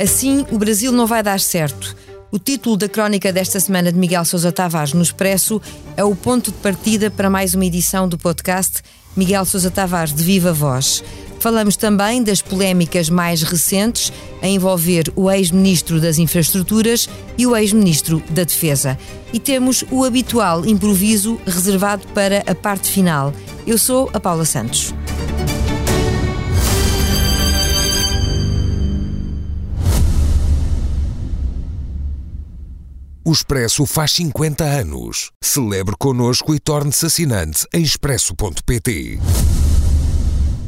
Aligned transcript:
Assim, 0.00 0.46
o 0.50 0.58
Brasil 0.58 0.90
não 0.92 1.06
vai 1.06 1.22
dar 1.22 1.38
certo. 1.38 1.94
O 2.32 2.38
título 2.38 2.76
da 2.76 2.88
crónica 2.88 3.32
desta 3.32 3.60
semana 3.60 3.92
de 3.92 3.98
Miguel 3.98 4.24
Sousa 4.24 4.50
Tavares 4.50 4.94
no 4.94 5.02
Expresso 5.02 5.60
é 5.96 6.02
o 6.02 6.16
ponto 6.16 6.50
de 6.50 6.56
partida 6.58 7.10
para 7.10 7.28
mais 7.28 7.54
uma 7.54 7.66
edição 7.66 8.08
do 8.08 8.16
podcast 8.16 8.82
Miguel 9.16 9.44
Sousa 9.44 9.70
Tavares 9.70 10.14
de 10.14 10.22
Viva 10.22 10.52
Voz. 10.52 11.04
Falamos 11.38 11.76
também 11.76 12.22
das 12.22 12.40
polémicas 12.40 13.10
mais 13.10 13.42
recentes 13.42 14.12
a 14.42 14.46
envolver 14.46 15.12
o 15.16 15.30
ex-ministro 15.30 16.00
das 16.00 16.18
Infraestruturas 16.18 17.08
e 17.36 17.46
o 17.46 17.56
ex-ministro 17.56 18.22
da 18.30 18.44
Defesa. 18.44 18.98
E 19.32 19.40
temos 19.40 19.84
o 19.90 20.04
habitual 20.04 20.64
improviso 20.64 21.40
reservado 21.46 22.06
para 22.14 22.42
a 22.46 22.54
parte 22.54 22.88
final. 22.90 23.32
Eu 23.66 23.76
sou 23.76 24.10
a 24.14 24.18
Paula 24.18 24.44
Santos. 24.44 24.94
O 33.22 33.32
Expresso 33.32 33.84
faz 33.84 34.12
50 34.12 34.64
anos. 34.64 35.30
Celebre 35.42 35.94
connosco 35.98 36.54
e 36.54 36.58
torne-se 36.58 37.04
assinante 37.06 37.66
em 37.72 37.82
expresso.pt. 37.82 39.18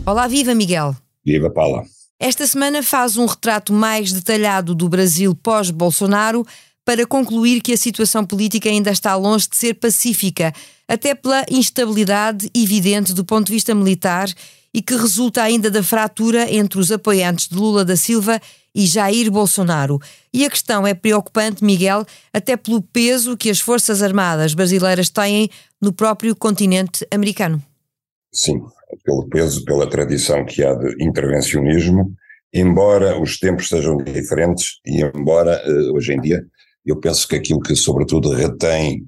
Olá, 0.05 0.29
viva 0.29 0.55
Miguel. 0.55 0.95
Viva 1.25 1.51
Paula. 1.51 1.85
Esta 2.21 2.47
semana 2.47 2.83
faz 2.83 3.17
um 3.17 3.27
retrato 3.27 3.73
mais 3.73 4.13
detalhado 4.13 4.75
do 4.75 4.89
Brasil 4.89 5.35
pós-Bolsonaro 5.35 6.47
para 6.85 7.07
concluir 7.07 7.61
que 7.61 7.73
a 7.73 7.77
situação 7.77 8.25
política 8.25 8.69
ainda 8.69 8.91
está 8.91 9.15
longe 9.15 9.49
de 9.49 9.57
ser 9.57 9.75
pacífica, 9.75 10.53
até 10.89 11.15
pela 11.15 11.45
instabilidade 11.51 12.51
evidente 12.55 13.13
do 13.13 13.25
ponto 13.25 13.47
de 13.47 13.53
vista 13.53 13.75
militar 13.75 14.29
e 14.75 14.81
que 14.81 14.97
resulta 14.97 15.43
ainda 15.43 15.71
da 15.71 15.83
fratura 15.83 16.53
entre 16.53 16.79
os 16.79 16.91
apoiantes 16.91 17.49
de 17.49 17.55
Lula 17.55 17.85
da 17.85 17.97
Silva 17.97 18.41
e 18.75 18.87
Jair 18.87 19.31
Bolsonaro. 19.31 20.01
E 20.33 20.45
a 20.45 20.51
questão 20.51 20.87
é 20.87 20.95
preocupante, 20.95 21.63
Miguel, 21.63 22.07
até 22.33 22.57
pelo 22.57 22.81
peso 22.81 23.37
que 23.37 23.51
as 23.51 23.61
Forças 23.61 24.03
Armadas 24.03 24.55
brasileiras 24.55 25.11
têm 25.11 25.51
no 25.81 25.93
próprio 25.93 26.35
continente 26.35 27.07
americano. 27.11 27.63
Sim, 28.33 28.63
pelo 29.05 29.29
peso, 29.29 29.65
pela 29.65 29.89
tradição 29.89 30.45
que 30.45 30.65
há 30.65 30.75
de 30.75 31.05
intervencionismo, 31.05 32.15
embora 32.53 33.21
os 33.21 33.39
tempos 33.39 33.69
sejam 33.69 33.99
diferentes 33.99 34.81
e 34.87 35.03
embora 35.03 35.61
eh, 35.65 35.91
hoje 35.93 36.15
em 36.15 36.21
dia 36.21 36.43
eu 36.85 36.99
penso 37.01 37.27
que 37.27 37.37
aquilo 37.37 37.61
que 37.61 37.75
sobretudo 37.77 38.31
retém 38.31 39.07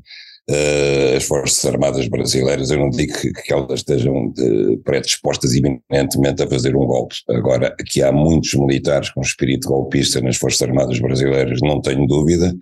Uh, 0.50 1.16
as 1.16 1.24
Forças 1.24 1.64
Armadas 1.64 2.06
Brasileiras, 2.06 2.70
eu 2.70 2.78
não 2.78 2.90
digo 2.90 3.18
que, 3.18 3.32
que 3.32 3.50
elas 3.50 3.80
estejam 3.80 4.30
de, 4.30 4.76
predispostas 4.84 5.54
iminentemente 5.54 6.42
a 6.42 6.46
fazer 6.46 6.76
um 6.76 6.84
golpe. 6.84 7.14
Agora, 7.30 7.74
que 7.86 8.02
há 8.02 8.12
muitos 8.12 8.52
militares 8.52 9.08
com 9.08 9.22
espírito 9.22 9.68
golpista 9.68 10.20
nas 10.20 10.36
Forças 10.36 10.60
Armadas 10.68 10.98
Brasileiras, 10.98 11.60
não 11.62 11.80
tenho 11.80 12.06
dúvida. 12.06 12.54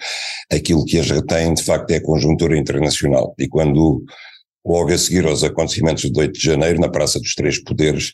Aquilo 0.52 0.84
que 0.84 0.96
as 0.96 1.10
retém, 1.10 1.54
de 1.54 1.64
facto, 1.64 1.90
é 1.90 1.96
a 1.96 2.02
conjuntura 2.02 2.56
internacional. 2.56 3.34
E 3.36 3.48
quando 3.48 4.04
Logo 4.64 4.92
a 4.92 4.98
seguir 4.98 5.26
aos 5.26 5.42
acontecimentos 5.42 6.08
de 6.08 6.20
8 6.20 6.32
de 6.32 6.44
janeiro, 6.44 6.80
na 6.80 6.88
Praça 6.88 7.18
dos 7.18 7.34
Três 7.34 7.58
Poderes, 7.62 8.12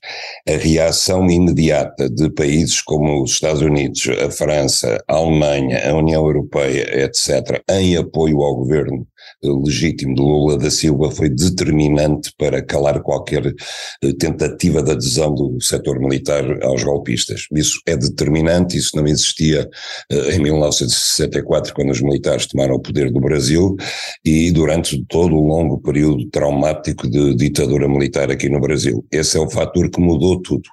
a 0.48 0.52
reação 0.52 1.28
imediata 1.30 2.08
de 2.08 2.30
países 2.30 2.80
como 2.80 3.22
os 3.22 3.32
Estados 3.32 3.60
Unidos, 3.60 4.08
a 4.24 4.30
França, 4.30 5.02
a 5.06 5.14
Alemanha, 5.14 5.90
a 5.90 5.94
União 5.94 6.24
Europeia, 6.24 7.04
etc., 7.04 7.62
em 7.70 7.96
apoio 7.96 8.40
ao 8.40 8.56
governo 8.56 9.06
legítimo 9.42 10.14
de 10.14 10.20
Lula 10.20 10.58
da 10.58 10.70
Silva 10.70 11.10
foi 11.10 11.28
determinante 11.28 12.32
para 12.36 12.62
calar 12.62 13.00
qualquer 13.02 13.46
eh, 13.46 14.12
tentativa 14.18 14.82
de 14.82 14.92
adesão 14.92 15.34
do 15.34 15.60
setor 15.60 15.98
militar 16.00 16.44
aos 16.62 16.82
golpistas. 16.82 17.46
Isso 17.52 17.80
é 17.86 17.96
determinante, 17.96 18.76
isso 18.76 18.96
não 18.96 19.06
existia 19.06 19.68
eh, 20.10 20.36
em 20.36 20.40
1964, 20.40 21.74
quando 21.74 21.90
os 21.90 22.00
militares 22.00 22.46
tomaram 22.46 22.74
o 22.74 22.80
poder 22.80 23.10
do 23.10 23.20
Brasil, 23.20 23.76
e 24.24 24.50
durante 24.50 25.04
todo 25.06 25.34
o 25.34 25.46
longo 25.46 25.78
período 25.80 26.28
traumático 26.30 27.08
de 27.08 27.34
ditadura 27.34 27.88
militar 27.88 28.30
aqui 28.30 28.48
no 28.48 28.60
Brasil. 28.60 29.04
Esse 29.12 29.36
é 29.36 29.40
o 29.40 29.50
fator 29.50 29.90
que 29.90 30.00
mudou 30.00 30.40
tudo. 30.40 30.68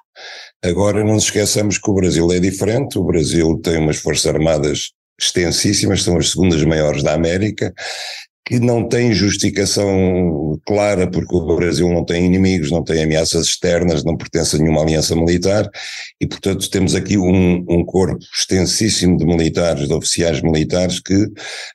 Agora 0.64 1.04
não 1.04 1.14
nos 1.14 1.24
esqueçamos 1.24 1.78
que 1.78 1.90
o 1.90 1.94
Brasil 1.94 2.32
é 2.32 2.40
diferente, 2.40 2.98
o 2.98 3.04
Brasil 3.04 3.58
tem 3.62 3.78
umas 3.78 3.98
forças 3.98 4.26
armadas 4.26 4.90
extensíssimas, 5.20 6.02
são 6.02 6.16
as 6.16 6.30
segundas 6.30 6.62
maiores 6.64 7.02
da 7.02 7.14
América, 7.14 7.72
que 8.46 8.60
não 8.60 8.88
tem 8.88 9.12
justificação 9.12 10.56
clara, 10.64 11.10
porque 11.10 11.34
o 11.34 11.56
Brasil 11.56 11.88
não 11.88 12.04
tem 12.04 12.24
inimigos, 12.24 12.70
não 12.70 12.82
tem 12.84 13.02
ameaças 13.02 13.46
externas, 13.46 14.04
não 14.04 14.16
pertence 14.16 14.54
a 14.54 14.58
nenhuma 14.60 14.82
aliança 14.82 15.16
militar, 15.16 15.68
e 16.20 16.28
portanto 16.28 16.70
temos 16.70 16.94
aqui 16.94 17.18
um, 17.18 17.64
um 17.68 17.84
corpo 17.84 18.18
extensíssimo 18.32 19.16
de 19.16 19.26
militares, 19.26 19.88
de 19.88 19.92
oficiais 19.92 20.40
militares 20.40 21.00
que 21.00 21.26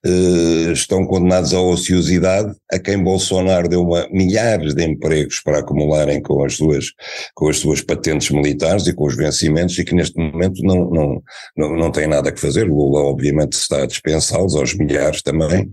eh, 0.05 0.71
estão 0.71 1.05
condenados 1.05 1.53
à 1.53 1.59
ociosidade, 1.59 2.55
a 2.71 2.79
quem 2.79 3.03
Bolsonaro 3.03 3.67
deu 3.67 3.81
uma, 3.81 4.07
milhares 4.09 4.73
de 4.73 4.85
empregos 4.85 5.41
para 5.41 5.59
acumularem 5.59 6.21
com 6.21 6.41
as 6.45 6.55
suas, 6.55 6.85
com 7.35 7.49
as 7.49 7.57
suas 7.57 7.81
patentes 7.81 8.29
militares 8.31 8.87
e 8.87 8.93
com 8.93 9.07
os 9.07 9.17
vencimentos, 9.17 9.77
e 9.77 9.83
que 9.83 9.93
neste 9.93 10.17
momento 10.17 10.63
não, 10.63 10.89
não, 10.89 11.23
não, 11.57 11.75
não 11.75 11.91
tem 11.91 12.07
nada 12.07 12.31
que 12.31 12.39
fazer. 12.39 12.63
Lula 12.63 13.01
obviamente 13.01 13.53
está 13.53 13.83
a 13.83 13.85
dispensá-los, 13.85 14.55
aos 14.55 14.73
milhares 14.73 15.21
também, 15.21 15.69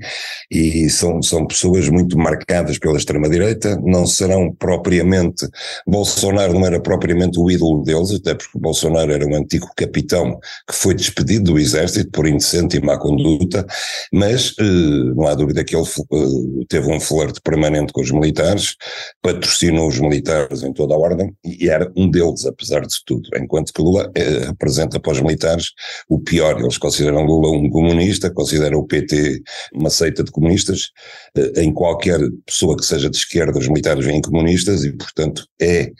e 0.50 0.87
são, 0.90 1.22
são 1.22 1.46
pessoas 1.46 1.88
muito 1.88 2.16
marcadas 2.18 2.78
pela 2.78 2.96
extrema-direita, 2.96 3.80
não 3.82 4.06
serão 4.06 4.52
propriamente, 4.52 5.46
Bolsonaro 5.86 6.54
não 6.54 6.66
era 6.66 6.80
propriamente 6.80 7.38
o 7.38 7.50
ídolo 7.50 7.82
deles, 7.82 8.12
até 8.12 8.34
porque 8.34 8.58
Bolsonaro 8.58 9.12
era 9.12 9.26
um 9.26 9.34
antigo 9.34 9.68
capitão 9.76 10.38
que 10.68 10.74
foi 10.74 10.94
despedido 10.94 11.52
do 11.52 11.58
exército 11.58 12.10
por 12.10 12.26
indecente 12.26 12.76
e 12.76 12.80
má 12.80 12.98
conduta, 12.98 13.66
mas 14.12 14.54
eh, 14.58 14.62
não 14.62 15.26
há 15.26 15.34
dúvida 15.34 15.64
que 15.64 15.76
ele 15.76 15.84
eh, 15.84 16.64
teve 16.68 16.92
um 16.92 17.00
flerte 17.00 17.40
permanente 17.40 17.92
com 17.92 18.02
os 18.02 18.10
militares, 18.10 18.76
patrocinou 19.22 19.88
os 19.88 19.98
militares 19.98 20.62
em 20.62 20.72
toda 20.72 20.94
a 20.94 20.98
ordem 20.98 21.34
e 21.44 21.68
era 21.68 21.90
um 21.96 22.10
deles, 22.10 22.44
apesar 22.46 22.80
de 22.80 22.96
tudo, 23.06 23.28
enquanto 23.36 23.72
que 23.72 23.82
Lula 23.82 24.10
eh, 24.14 24.46
apresenta 24.48 25.00
para 25.00 25.12
os 25.12 25.20
militares 25.20 25.70
o 26.08 26.20
pior, 26.20 26.60
eles 26.60 26.78
consideram 26.78 27.24
Lula 27.24 27.50
um 27.50 27.70
comunista, 27.70 28.30
consideram 28.30 28.78
o 28.78 28.86
PT 28.86 29.42
uma 29.72 29.90
seita 29.90 30.22
de 30.22 30.30
comunistas, 30.30 30.77
comunistas, 30.78 30.90
eh, 31.36 31.62
em 31.62 31.72
qualquer 31.72 32.18
pessoa 32.46 32.76
que 32.76 32.84
seja 32.84 33.10
de 33.10 33.16
esquerda, 33.16 33.58
os 33.58 33.68
militares 33.68 34.04
vêm 34.04 34.20
comunistas 34.20 34.84
e, 34.84 34.92
portanto, 34.92 35.44
é 35.60 35.90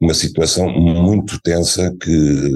uma 0.00 0.14
situação 0.14 0.68
muito 0.68 1.40
tensa 1.40 1.94
que 2.00 2.50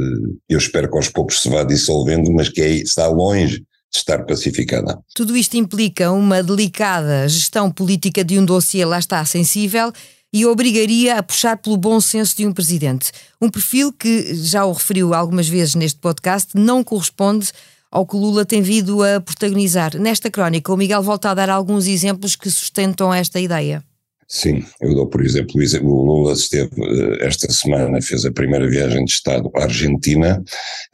eu 0.48 0.58
espero 0.58 0.90
que 0.90 0.96
aos 0.96 1.08
poucos 1.08 1.40
se 1.40 1.48
vá 1.48 1.62
dissolvendo, 1.62 2.32
mas 2.32 2.48
que 2.48 2.60
é, 2.60 2.70
está 2.70 3.06
longe 3.06 3.60
de 3.60 3.98
estar 3.98 4.24
pacificada. 4.24 4.98
Tudo 5.14 5.36
isto 5.36 5.56
implica 5.56 6.10
uma 6.10 6.42
delicada 6.42 7.28
gestão 7.28 7.70
política 7.70 8.24
de 8.24 8.38
um 8.38 8.44
dossiê, 8.44 8.84
lá 8.84 8.98
está, 8.98 9.24
sensível, 9.24 9.92
e 10.30 10.44
obrigaria 10.44 11.16
a 11.16 11.22
puxar 11.22 11.56
pelo 11.56 11.76
bom 11.76 12.00
senso 12.00 12.36
de 12.36 12.46
um 12.46 12.52
presidente. 12.52 13.12
Um 13.40 13.48
perfil 13.48 13.90
que, 13.92 14.34
já 14.34 14.66
o 14.66 14.72
referiu 14.72 15.14
algumas 15.14 15.48
vezes 15.48 15.74
neste 15.74 15.98
podcast, 16.00 16.50
não 16.54 16.84
corresponde 16.84 17.50
ao 17.90 18.06
que 18.06 18.16
Lula 18.16 18.44
tem 18.44 18.62
vindo 18.62 19.02
a 19.02 19.20
protagonizar. 19.20 19.96
Nesta 19.98 20.30
crónica, 20.30 20.72
o 20.72 20.76
Miguel 20.76 21.02
volta 21.02 21.30
a 21.30 21.34
dar 21.34 21.50
alguns 21.50 21.86
exemplos 21.86 22.36
que 22.36 22.50
sustentam 22.50 23.12
esta 23.12 23.40
ideia. 23.40 23.82
Sim, 24.30 24.62
eu 24.82 24.94
dou 24.94 25.06
por 25.06 25.22
exemplo, 25.22 25.56
o 25.84 26.04
Lula 26.04 26.34
esteve 26.34 26.70
eh, 26.76 27.26
esta 27.26 27.50
semana, 27.50 28.02
fez 28.02 28.26
a 28.26 28.30
primeira 28.30 28.68
viagem 28.68 29.02
de 29.06 29.10
Estado 29.10 29.50
à 29.56 29.62
Argentina. 29.62 30.44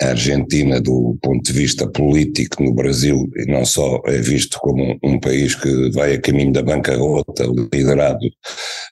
A 0.01 0.07
Argentina, 0.11 0.81
do 0.81 1.19
ponto 1.21 1.43
de 1.43 1.53
vista 1.53 1.91
político 1.91 2.63
no 2.63 2.73
Brasil, 2.73 3.29
não 3.49 3.65
só 3.65 4.01
é 4.07 4.19
visto 4.19 4.57
como 4.61 4.97
um 5.03 5.19
país 5.19 5.57
que 5.57 5.91
vai 5.91 6.15
a 6.15 6.21
caminho 6.21 6.53
da 6.53 6.63
bancarrota, 6.63 7.45
liderado 7.73 8.25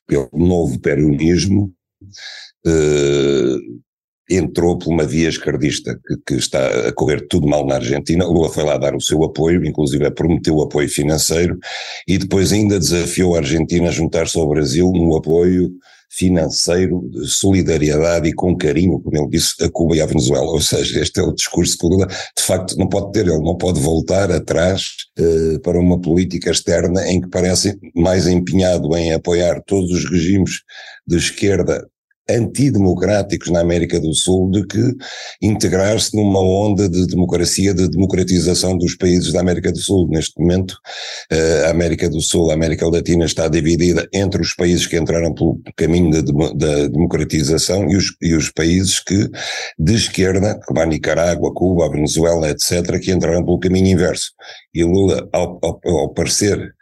pelo 0.08 0.28
novo 0.32 0.76
peronismo, 0.80 1.72
eh, 2.66 3.56
entrou 4.36 4.78
por 4.78 4.92
uma 4.92 5.04
via 5.04 5.28
esquerdista 5.28 5.98
que, 6.06 6.16
que, 6.26 6.34
está 6.34 6.88
a 6.88 6.92
correr 6.92 7.26
tudo 7.28 7.46
mal 7.46 7.66
na 7.66 7.76
Argentina. 7.76 8.24
Lula 8.24 8.48
foi 8.48 8.64
lá 8.64 8.76
dar 8.78 8.94
o 8.94 9.00
seu 9.00 9.22
apoio, 9.24 9.64
inclusive 9.64 10.10
prometeu 10.12 10.56
o 10.56 10.62
apoio 10.62 10.88
financeiro 10.88 11.58
e 12.06 12.18
depois 12.18 12.52
ainda 12.52 12.78
desafiou 12.78 13.34
a 13.34 13.38
Argentina 13.38 13.88
a 13.88 13.92
juntar-se 13.92 14.38
ao 14.38 14.48
Brasil 14.48 14.90
no 14.92 15.16
apoio 15.16 15.72
financeiro, 16.12 17.08
de 17.10 17.26
solidariedade 17.26 18.28
e 18.28 18.34
com 18.34 18.54
carinho, 18.54 19.00
como 19.00 19.16
ele 19.16 19.30
disse, 19.30 19.64
a 19.64 19.70
Cuba 19.70 19.96
e 19.96 20.00
à 20.00 20.06
Venezuela. 20.06 20.44
Ou 20.44 20.60
seja, 20.60 21.00
este 21.00 21.20
é 21.20 21.22
o 21.22 21.32
discurso 21.32 21.78
que 21.78 21.86
Lula 21.86 22.06
de 22.06 22.42
facto 22.42 22.76
não 22.76 22.86
pode 22.86 23.12
ter, 23.12 23.26
ele 23.26 23.42
não 23.42 23.56
pode 23.56 23.80
voltar 23.80 24.30
atrás 24.30 24.88
uh, 25.18 25.58
para 25.60 25.80
uma 25.80 25.98
política 25.98 26.50
externa 26.50 27.08
em 27.08 27.20
que 27.20 27.30
parece 27.30 27.78
mais 27.94 28.26
empenhado 28.26 28.94
em 28.94 29.14
apoiar 29.14 29.62
todos 29.66 29.90
os 29.90 30.10
regimes 30.10 30.60
de 31.06 31.16
esquerda 31.16 31.88
antidemocráticos 32.28 33.50
na 33.50 33.60
América 33.60 34.00
do 34.00 34.14
Sul 34.14 34.50
do 34.50 34.66
que 34.66 34.80
integrar-se 35.40 36.16
numa 36.16 36.40
onda 36.40 36.88
de 36.88 37.06
democracia, 37.06 37.74
de 37.74 37.88
democratização 37.88 38.76
dos 38.76 38.96
países 38.96 39.32
da 39.32 39.40
América 39.40 39.72
do 39.72 39.78
Sul. 39.78 40.08
Neste 40.08 40.38
momento, 40.40 40.76
eh, 41.30 41.64
a 41.66 41.70
América 41.70 42.08
do 42.08 42.20
Sul, 42.20 42.50
a 42.50 42.54
América 42.54 42.88
Latina 42.88 43.24
está 43.24 43.48
dividida 43.48 44.08
entre 44.12 44.40
os 44.40 44.54
países 44.54 44.86
que 44.86 44.96
entraram 44.96 45.34
pelo 45.34 45.60
caminho 45.76 46.10
da, 46.10 46.52
da 46.52 46.88
democratização 46.88 47.90
e 47.90 47.96
os, 47.96 48.16
e 48.20 48.34
os 48.34 48.50
países 48.50 49.00
que, 49.00 49.28
de 49.78 49.94
esquerda, 49.94 50.58
como 50.66 50.80
a 50.80 50.86
Nicarágua, 50.86 51.52
Cuba, 51.52 51.86
a 51.86 51.90
Venezuela, 51.90 52.50
etc., 52.50 52.98
que 53.00 53.12
entraram 53.12 53.44
pelo 53.44 53.58
caminho 53.58 53.88
inverso. 53.88 54.32
E 54.74 54.84
Lula, 54.84 55.28
ao, 55.32 55.58
ao, 55.62 55.80
ao 55.84 56.08
parecer 56.14 56.72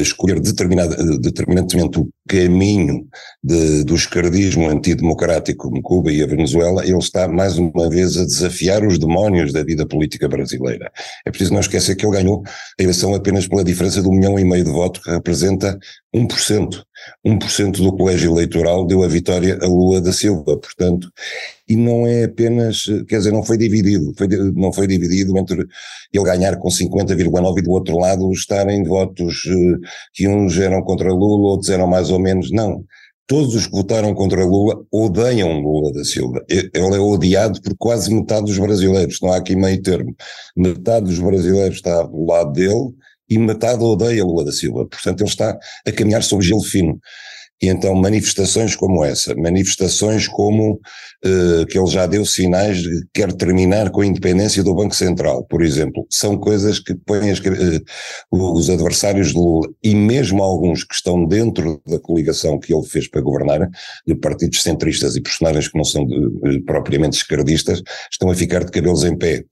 escolher 0.00 0.40
determinada, 0.40 0.96
determinantemente 1.18 1.98
o 1.98 2.08
caminho 2.28 3.06
de, 3.42 3.84
do 3.84 3.94
esquerdismo 3.94 4.68
antidemocrático 4.68 5.68
como 5.68 5.82
Cuba 5.82 6.12
e 6.12 6.22
a 6.22 6.26
Venezuela, 6.26 6.84
ele 6.84 6.96
está 6.98 7.28
mais 7.28 7.58
uma 7.58 7.88
vez 7.88 8.16
a 8.16 8.24
desafiar 8.24 8.84
os 8.84 8.98
demónios 8.98 9.52
da 9.52 9.62
vida 9.62 9.86
política 9.86 10.28
brasileira. 10.28 10.90
É 11.26 11.30
preciso 11.30 11.52
não 11.52 11.60
esquecer 11.60 11.96
que 11.96 12.06
ele 12.06 12.16
ganhou 12.16 12.42
a 12.46 12.82
eleição 12.82 13.14
apenas 13.14 13.46
pela 13.46 13.64
diferença 13.64 14.00
de 14.00 14.08
um 14.08 14.14
milhão 14.14 14.38
e 14.38 14.44
meio 14.44 14.64
de 14.64 14.70
votos, 14.70 15.02
que 15.02 15.10
representa 15.10 15.78
1%. 16.14 16.82
1% 17.26 17.82
do 17.82 17.96
colégio 17.96 18.32
eleitoral 18.32 18.86
deu 18.86 19.02
a 19.02 19.08
vitória 19.08 19.58
a 19.60 19.66
Lula 19.66 20.00
da 20.00 20.12
Silva, 20.12 20.56
portanto, 20.56 21.10
e 21.68 21.76
não 21.76 22.06
é 22.06 22.24
apenas, 22.24 22.84
quer 23.08 23.18
dizer, 23.18 23.32
não 23.32 23.42
foi 23.42 23.56
dividido, 23.56 24.12
foi, 24.16 24.28
não 24.54 24.72
foi 24.72 24.86
dividido 24.86 25.36
entre 25.38 25.64
ele 26.12 26.24
ganhar 26.24 26.56
com 26.56 26.68
50,9 26.68 27.58
e 27.58 27.62
do 27.62 27.70
outro 27.70 27.98
lado 27.98 28.30
estarem 28.32 28.84
votos 28.84 29.44
eh, 29.46 29.86
que 30.12 30.28
uns 30.28 30.58
eram 30.58 30.82
contra 30.82 31.12
Lula, 31.12 31.52
outros 31.52 31.70
eram 31.70 31.86
mais 31.86 32.10
ou 32.10 32.18
menos, 32.18 32.50
não. 32.50 32.84
Todos 33.26 33.54
os 33.54 33.66
que 33.66 33.72
votaram 33.72 34.12
contra 34.14 34.44
Lula 34.44 34.84
odeiam 34.92 35.60
Lula 35.60 35.92
da 35.92 36.04
Silva. 36.04 36.44
Ele 36.48 36.70
é 36.74 36.98
odiado 36.98 37.62
por 37.62 37.74
quase 37.78 38.12
metade 38.12 38.46
dos 38.46 38.58
brasileiros, 38.58 39.18
não 39.22 39.32
há 39.32 39.36
aqui 39.36 39.56
meio 39.56 39.80
termo. 39.80 40.14
Metade 40.56 41.06
dos 41.06 41.18
brasileiros 41.18 41.76
está 41.76 42.02
do 42.02 42.26
lado 42.26 42.52
dele 42.52 42.92
e 43.34 43.38
metade 43.38 43.82
odeia 43.82 44.24
Lula 44.24 44.44
da 44.44 44.52
Silva. 44.52 44.86
Portanto, 44.86 45.20
ele 45.20 45.28
está 45.28 45.58
a 45.86 45.92
caminhar 45.92 46.22
sobre 46.22 46.46
gelo 46.46 46.62
fino. 46.62 47.00
E 47.62 47.68
então 47.68 47.94
manifestações 47.94 48.74
como 48.74 49.04
essa, 49.04 49.36
manifestações 49.36 50.26
como 50.26 50.80
uh, 51.24 51.66
que 51.66 51.78
ele 51.78 51.86
já 51.86 52.06
deu 52.06 52.26
sinais 52.26 52.78
de 52.78 53.02
que 53.02 53.06
quer 53.14 53.32
terminar 53.32 53.90
com 53.90 54.00
a 54.00 54.06
independência 54.06 54.64
do 54.64 54.74
Banco 54.74 54.96
Central, 54.96 55.44
por 55.44 55.62
exemplo, 55.62 56.04
são 56.10 56.36
coisas 56.36 56.80
que 56.80 56.92
põem 56.94 57.30
as, 57.30 57.38
uh, 57.38 57.82
os 58.30 58.68
adversários 58.68 59.28
de 59.28 59.34
Lula 59.34 59.68
e 59.82 59.94
mesmo 59.94 60.42
alguns 60.42 60.82
que 60.82 60.94
estão 60.94 61.24
dentro 61.24 61.80
da 61.86 62.00
coligação 62.00 62.58
que 62.58 62.74
ele 62.74 62.84
fez 62.84 63.08
para 63.08 63.20
governar, 63.20 63.70
de 64.06 64.14
partidos 64.16 64.62
centristas 64.62 65.14
e 65.14 65.20
personagens 65.20 65.68
que 65.68 65.76
não 65.78 65.84
são 65.84 66.04
de, 66.04 66.40
de, 66.40 66.60
propriamente 66.62 67.18
esquerdistas, 67.18 67.80
estão 68.10 68.28
a 68.28 68.34
ficar 68.34 68.64
de 68.64 68.72
cabelos 68.72 69.04
em 69.04 69.16
pé. 69.16 69.44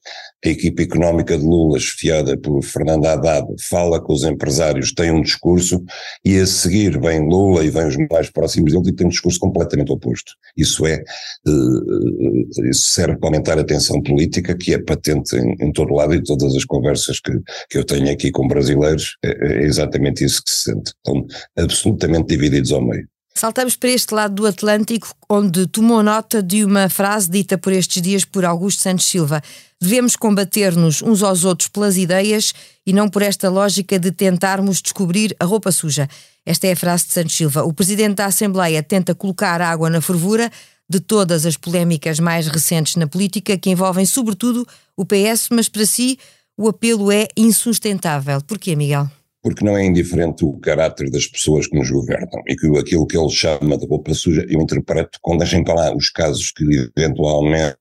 A 0.44 0.48
equipe 0.48 0.82
económica 0.82 1.36
de 1.36 1.44
Lula, 1.44 1.76
esfiada 1.76 2.36
por 2.36 2.62
Fernando 2.62 3.04
Haddad, 3.04 3.46
fala 3.68 4.00
com 4.00 4.14
os 4.14 4.24
empresários, 4.24 4.92
tem 4.92 5.10
um 5.10 5.20
discurso, 5.20 5.84
e 6.24 6.38
a 6.38 6.46
seguir 6.46 6.98
vem 6.98 7.20
Lula 7.20 7.62
e 7.62 7.68
vem 7.68 7.86
os 7.86 7.96
mais 8.11 8.31
próximos 8.31 8.73
dele 8.73 8.88
e 8.88 8.93
tem 8.93 9.06
um 9.06 9.11
discurso 9.11 9.38
completamente 9.38 9.93
oposto. 9.93 10.32
Isso 10.56 10.87
é, 10.87 11.02
uh, 11.47 12.69
isso 12.70 12.93
serve 12.93 13.17
para 13.17 13.29
aumentar 13.29 13.58
a 13.58 13.64
tensão 13.64 14.02
política, 14.02 14.56
que 14.56 14.75
é 14.75 14.79
patente 14.79 15.37
em, 15.37 15.56
em 15.61 15.73
todo 15.73 15.94
lado 15.94 16.14
e 16.14 16.23
todas 16.23 16.55
as 16.55 16.64
conversas 16.64 17.20
que, 17.20 17.32
que 17.69 17.79
eu 17.79 17.85
tenho 17.85 18.11
aqui 18.11 18.31
com 18.31 18.47
brasileiros, 18.47 19.17
é, 19.25 19.29
é 19.29 19.62
exatamente 19.64 20.25
isso 20.25 20.43
que 20.43 20.50
se 20.50 20.70
sente. 20.70 20.93
Estão 20.97 21.26
absolutamente 21.56 22.29
divididos 22.29 22.73
ao 22.73 22.82
meio. 22.82 23.08
Saltamos 23.34 23.76
para 23.76 23.90
este 23.90 24.14
lado 24.14 24.34
do 24.34 24.46
Atlântico, 24.46 25.08
onde 25.28 25.66
tomou 25.66 26.02
nota 26.02 26.42
de 26.42 26.64
uma 26.64 26.88
frase 26.88 27.30
dita 27.30 27.56
por 27.56 27.72
estes 27.72 28.02
dias 28.02 28.24
por 28.24 28.44
Augusto 28.44 28.82
Santos 28.82 29.06
Silva. 29.06 29.42
Devemos 29.80 30.14
combater-nos 30.14 31.00
uns 31.00 31.22
aos 31.22 31.44
outros 31.44 31.68
pelas 31.68 31.96
ideias 31.96 32.52
e 32.86 32.92
não 32.92 33.08
por 33.08 33.22
esta 33.22 33.48
lógica 33.48 33.98
de 33.98 34.10
tentarmos 34.12 34.82
descobrir 34.82 35.34
a 35.40 35.44
roupa 35.44 35.72
suja. 35.72 36.08
Esta 36.44 36.66
é 36.66 36.72
a 36.72 36.76
frase 36.76 37.06
de 37.06 37.12
Santos 37.12 37.36
Silva. 37.36 37.62
O 37.64 37.72
presidente 37.72 38.16
da 38.16 38.26
Assembleia 38.26 38.82
tenta 38.82 39.14
colocar 39.14 39.60
água 39.62 39.88
na 39.88 40.00
fervura 40.00 40.50
de 40.88 40.98
todas 40.98 41.46
as 41.46 41.56
polémicas 41.56 42.18
mais 42.18 42.48
recentes 42.48 42.96
na 42.96 43.06
política, 43.06 43.56
que 43.56 43.70
envolvem 43.70 44.04
sobretudo 44.04 44.66
o 44.96 45.06
PS, 45.06 45.48
mas 45.50 45.68
para 45.68 45.86
si 45.86 46.18
o 46.58 46.68
apelo 46.68 47.12
é 47.12 47.28
insustentável. 47.36 48.42
Porquê, 48.42 48.74
Miguel? 48.74 49.08
Porque 49.42 49.64
não 49.64 49.76
é 49.76 49.84
indiferente 49.84 50.44
o 50.44 50.58
caráter 50.58 51.10
das 51.10 51.26
pessoas 51.26 51.66
que 51.66 51.76
nos 51.76 51.90
governam 51.90 52.42
e 52.46 52.56
que 52.56 52.66
aquilo 52.78 53.06
que 53.06 53.16
ele 53.16 53.31
chama 53.31 53.78
de 53.78 53.87
roupa 53.87 54.12
suja, 54.14 54.44
eu 54.48 54.60
interpreto 54.60 55.19
com 55.22 55.37
deixem 55.37 55.64
para 55.64 55.75
lá 55.75 55.96
os 55.96 56.10
casos 56.10 56.50
que 56.50 56.64
eventualmente 56.96 57.76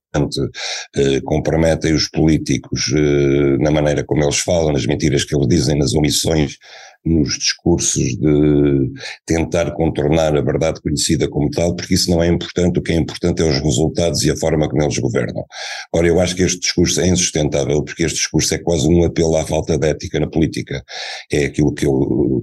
eh, 0.95 1.21
comprometem 1.23 1.93
os 1.93 2.09
políticos 2.09 2.91
eh, 2.95 3.57
na 3.59 3.71
maneira 3.71 4.03
como 4.03 4.23
eles 4.23 4.39
falam, 4.39 4.73
nas 4.73 4.85
mentiras 4.85 5.23
que 5.23 5.35
eles 5.35 5.47
dizem, 5.47 5.77
nas 5.77 5.93
omissões 5.93 6.57
nos 7.05 7.37
discursos 7.37 8.17
de 8.17 8.91
tentar 9.25 9.71
contornar 9.71 10.35
a 10.35 10.41
verdade 10.41 10.81
conhecida 10.81 11.29
como 11.29 11.49
tal, 11.49 11.75
porque 11.75 11.93
isso 11.93 12.09
não 12.11 12.21
é 12.21 12.27
importante, 12.27 12.77
o 12.77 12.81
que 12.81 12.91
é 12.91 12.95
importante 12.95 13.41
é 13.41 13.45
os 13.45 13.59
resultados 13.59 14.23
e 14.23 14.31
a 14.31 14.35
forma 14.35 14.67
como 14.69 14.83
eles 14.83 14.97
governam. 14.97 15.45
Ora, 15.93 16.07
eu 16.07 16.19
acho 16.19 16.35
que 16.35 16.43
este 16.43 16.59
discurso 16.59 16.99
é 16.99 17.07
insustentável, 17.07 17.83
porque 17.83 18.03
este 18.03 18.17
discurso 18.17 18.53
é 18.53 18.57
quase 18.57 18.87
um 18.87 19.03
apelo 19.05 19.37
à 19.37 19.45
falta 19.45 19.77
de 19.77 19.87
ética 19.87 20.19
na 20.19 20.27
política. 20.27 20.83
É 21.31 21.45
aquilo 21.45 21.73
que 21.73 21.85
eu, 21.85 22.41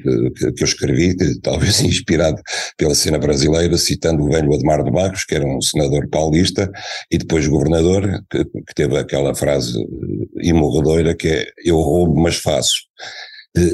que 0.57 0.63
eu 0.63 0.65
escrevi, 0.65 1.15
talvez 1.43 1.81
inspirado 1.81 2.41
pela 2.77 2.95
cena 2.95 3.19
brasileira, 3.19 3.77
citando 3.77 4.25
o 4.25 4.31
velho 4.31 4.53
Admar 4.55 4.83
de 4.83 4.91
Barros, 4.91 5.25
que 5.25 5.35
era 5.35 5.47
um 5.47 5.61
senador 5.61 6.09
paulista, 6.09 6.71
e 7.11 7.19
depois 7.19 7.47
governador, 7.57 8.25
que, 8.31 8.45
que 8.45 8.75
teve 8.75 8.99
aquela 8.99 9.35
frase 9.35 9.73
imorredora 10.41 11.15
que 11.15 11.29
é 11.29 11.47
eu 11.65 11.77
roubo, 11.77 12.21
mas 12.21 12.37
faço. 12.37 12.77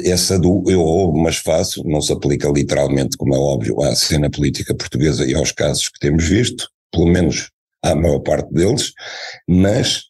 Essa 0.05 0.39
do 0.39 0.63
eu 0.69 0.81
roubo, 0.81 1.19
mas 1.19 1.37
faço, 1.37 1.83
não 1.85 2.01
se 2.01 2.13
aplica 2.13 2.47
literalmente, 2.49 3.17
como 3.17 3.35
é 3.35 3.37
óbvio, 3.37 3.81
à 3.81 3.93
cena 3.95 4.29
política 4.29 4.73
portuguesa 4.73 5.25
e 5.25 5.35
aos 5.35 5.51
casos 5.51 5.89
que 5.89 5.99
temos 5.99 6.23
visto, 6.23 6.69
pelo 6.91 7.07
menos 7.07 7.49
à 7.83 7.93
maior 7.93 8.19
parte 8.19 8.51
deles, 8.53 8.93
mas 9.47 10.03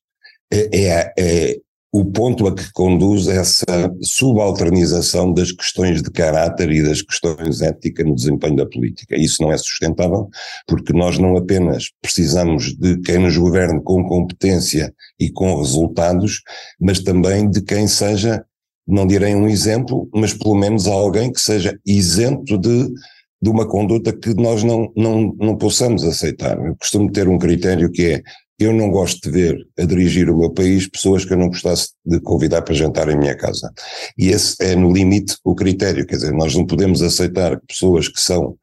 é, 0.52 0.70
é, 0.80 1.14
é 1.18 1.58
o 1.94 2.04
ponto 2.04 2.48
a 2.48 2.56
que 2.56 2.72
conduz 2.74 3.28
essa 3.28 3.94
subalternização 4.02 5.32
das 5.32 5.52
questões 5.52 6.02
de 6.02 6.10
caráter 6.10 6.72
e 6.72 6.82
das 6.82 7.04
questões 7.04 7.62
éticas 7.62 8.04
no 8.04 8.16
desempenho 8.16 8.56
da 8.56 8.66
política. 8.66 9.16
Isso 9.16 9.44
não 9.44 9.52
é 9.52 9.58
sustentável, 9.60 10.28
porque 10.68 10.92
nós 10.92 11.20
não 11.20 11.38
apenas 11.38 11.92
precisamos 12.02 12.76
de 12.76 13.00
quem 13.02 13.20
nos 13.20 13.38
governe 13.38 13.80
com 13.84 14.04
competência 14.06 14.92
e 15.20 15.30
com 15.30 15.56
resultados, 15.56 16.42
mas 16.82 17.00
também 17.00 17.48
de 17.48 17.62
quem 17.62 17.88
seja 17.88 18.44
não 18.88 19.06
direi 19.06 19.36
um 19.36 19.48
exemplo, 19.48 20.10
mas 20.14 20.34
pelo 20.34 20.56
menos 20.56 20.88
alguém 20.88 21.32
que 21.32 21.40
seja 21.40 21.80
isento 21.86 22.58
de, 22.58 22.92
de 23.40 23.50
uma 23.50 23.68
conduta 23.68 24.12
que 24.12 24.34
nós 24.34 24.64
não, 24.64 24.92
não, 24.98 25.34
não 25.40 25.56
possamos 25.56 26.04
aceitar. 26.04 26.58
Eu 26.58 26.76
costumo 26.76 27.12
ter 27.12 27.28
um 27.28 27.38
critério 27.38 27.92
que 27.92 28.14
é, 28.14 28.24
eu 28.60 28.72
não 28.74 28.90
gosto 28.90 29.20
de 29.22 29.32
ver 29.32 29.68
a 29.78 29.84
dirigir 29.84 30.30
o 30.30 30.38
meu 30.38 30.52
país 30.52 30.88
pessoas 30.88 31.26
que 31.26 31.34
eu 31.34 31.38
não 31.38 31.48
gostasse 31.48 31.90
de 32.06 32.20
convidar 32.20 32.62
para 32.62 32.74
jantar 32.74 33.10
em 33.10 33.18
minha 33.18 33.36
casa. 33.36 33.72
E 34.18 34.30
esse 34.30 34.56
é, 34.64 34.76
no 34.76 34.94
limite, 34.94 35.36
o 35.44 35.56
critério. 35.56 36.06
Quer 36.06 36.18
dizer, 36.18 36.34
nós 36.34 36.56
não 36.56 36.66
podemos 36.66 37.02
aceitar 37.02 37.60
que 37.60 37.68
pessoas 37.68 38.08
que 38.08 38.22
são 38.22 38.56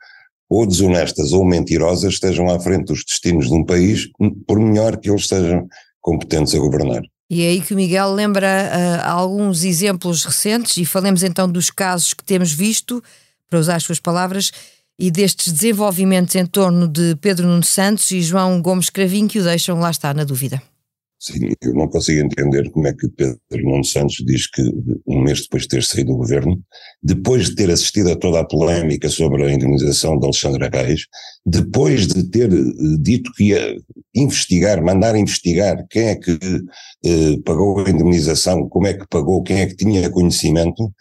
ou 0.49 0.67
desonestas 0.67 1.33
ou 1.33 1.45
mentirosas 1.45 2.15
estejam 2.15 2.51
à 2.51 2.59
frente 2.59 2.87
dos 2.87 3.05
destinos 3.05 3.47
de 3.47 3.55
um 3.55 3.65
país, 3.65 4.09
por 4.47 4.59
melhor 4.59 4.97
que 4.97 5.09
eles 5.09 5.29
sejam 5.29 5.69
competentes 6.01 6.55
a 6.55 6.59
governar. 6.59 7.03
E 7.31 7.45
é 7.45 7.51
aí 7.51 7.61
que 7.61 7.73
o 7.73 7.77
Miguel 7.77 8.13
lembra 8.13 8.49
uh, 8.49 9.09
alguns 9.09 9.63
exemplos 9.63 10.25
recentes, 10.25 10.77
e 10.77 10.85
falemos 10.85 11.23
então 11.23 11.49
dos 11.49 11.71
casos 11.71 12.13
que 12.13 12.25
temos 12.25 12.53
visto, 12.53 13.01
para 13.49 13.61
usar 13.61 13.77
as 13.77 13.85
suas 13.85 14.01
palavras, 14.01 14.51
e 15.01 15.11
destes 15.11 15.51
desenvolvimentos 15.51 16.35
em 16.35 16.45
torno 16.45 16.87
de 16.87 17.17
Pedro 17.17 17.47
Nuno 17.47 17.65
Santos 17.65 18.11
e 18.11 18.21
João 18.21 18.61
Gomes 18.61 18.91
Cravinho 18.91 19.29
que 19.29 19.39
o 19.39 19.43
deixam 19.43 19.81
lá 19.81 19.91
está 19.91 20.13
na 20.13 20.25
dúvida. 20.25 20.63
Sim, 21.19 21.53
eu 21.63 21.75
não 21.75 21.87
consigo 21.87 22.23
entender 22.23 22.71
como 22.71 22.87
é 22.87 22.95
que 22.95 23.07
Pedro 23.09 23.37
Nuno 23.65 23.85
Santos 23.85 24.17
diz 24.27 24.47
que 24.47 24.63
um 25.07 25.23
mês 25.23 25.43
depois 25.43 25.63
de 25.63 25.69
ter 25.69 25.83
saído 25.83 26.13
do 26.13 26.17
governo, 26.17 26.59
depois 27.03 27.49
de 27.49 27.55
ter 27.57 27.71
assistido 27.71 28.11
a 28.11 28.17
toda 28.17 28.41
a 28.41 28.45
polémica 28.45 29.09
sobre 29.09 29.45
a 29.45 29.53
indemnização 29.53 30.19
de 30.19 30.25
Alexandre 30.25 30.69
Reis, 30.73 31.07
depois 31.45 32.07
de 32.07 32.25
ter 32.25 32.53
eh, 32.53 32.97
dito 33.01 33.33
que 33.33 33.45
ia 33.45 33.77
investigar, 34.15 34.83
mandar 34.83 35.17
investigar 35.17 35.87
quem 35.89 36.09
é 36.09 36.15
que 36.17 36.39
eh, 37.05 37.37
pagou 37.45 37.81
a 37.81 37.91
indemnização, 37.91 38.69
como 38.69 38.87
é 38.87 38.95
que 38.95 39.07
pagou, 39.09 39.43
quem 39.43 39.61
é 39.61 39.67
que 39.67 39.77
tinha 39.77 40.11
conhecimento, 40.11 40.93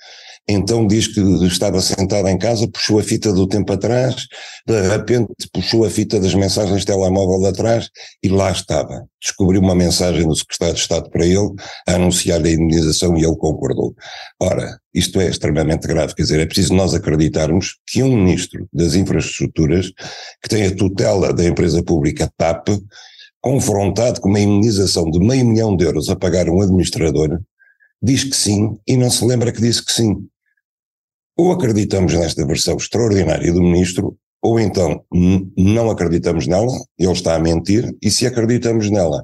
então 0.51 0.87
diz 0.87 1.05
que 1.07 1.21
estava 1.45 1.79
sentado 1.79 2.27
em 2.27 2.37
casa, 2.37 2.67
puxou 2.67 2.99
a 2.99 3.03
fita 3.03 3.31
do 3.31 3.47
tempo 3.47 3.71
atrás, 3.71 4.27
de 4.65 4.81
repente 4.89 5.31
puxou 5.53 5.85
a 5.85 5.89
fita 5.91 6.19
das 6.19 6.33
mensagens 6.33 6.79
de 6.79 6.87
telemóvel 6.87 7.47
atrás 7.47 7.87
e 8.23 8.29
lá 8.29 8.51
estava. 8.51 9.07
Descobriu 9.21 9.61
uma 9.61 9.75
mensagem 9.75 10.27
do 10.27 10.35
secretário 10.35 10.73
de 10.73 10.81
Estado 10.81 11.07
para 11.11 11.23
ele 11.23 11.53
a 11.87 11.93
anunciar 11.93 12.43
a 12.43 12.49
indenização 12.49 13.15
e 13.15 13.23
ele 13.23 13.35
concordou. 13.35 13.93
Ora, 14.41 14.79
isto 14.91 15.21
é 15.21 15.27
extremamente 15.27 15.87
grave, 15.87 16.15
quer 16.15 16.23
dizer, 16.23 16.39
é 16.39 16.47
preciso 16.47 16.73
nós 16.73 16.95
acreditarmos 16.95 17.77
que 17.85 18.01
um 18.01 18.17
ministro 18.17 18.67
das 18.73 18.95
infraestruturas, 18.95 19.91
que 20.41 20.49
tem 20.49 20.65
a 20.65 20.75
tutela 20.75 21.33
da 21.33 21.45
empresa 21.45 21.83
pública 21.83 22.31
TAP, 22.37 22.69
confrontado 23.41 24.19
com 24.21 24.29
uma 24.29 24.39
indenização 24.39 25.09
de 25.09 25.19
meio 25.19 25.45
milhão 25.45 25.75
de 25.75 25.85
euros 25.85 26.09
a 26.09 26.15
pagar 26.15 26.49
um 26.49 26.61
administrador, 26.61 27.39
diz 28.01 28.23
que 28.23 28.35
sim 28.35 28.77
e 28.87 28.97
não 28.97 29.09
se 29.09 29.25
lembra 29.25 29.51
que 29.51 29.61
disse 29.61 29.83
que 29.83 29.91
sim. 29.91 30.27
Ou 31.37 31.51
acreditamos 31.51 32.13
nesta 32.13 32.45
versão 32.45 32.75
extraordinária 32.75 33.51
do 33.53 33.61
ministro, 33.61 34.17
ou 34.41 34.59
então 34.59 35.03
não 35.57 35.89
acreditamos 35.89 36.47
nela, 36.47 36.73
ele 36.97 37.11
está 37.11 37.35
a 37.35 37.39
mentir, 37.39 37.95
e 38.01 38.11
se 38.11 38.25
acreditamos 38.25 38.89
nela, 38.89 39.23